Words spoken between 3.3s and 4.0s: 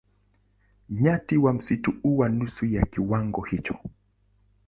hicho.